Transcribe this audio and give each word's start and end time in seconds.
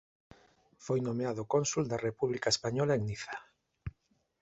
Foi 0.85 0.99
nomeado 1.07 1.43
cónsul 1.53 1.83
da 1.87 2.01
República 2.07 2.49
Española 2.55 2.93
en 2.95 3.03
Niza. 3.09 3.35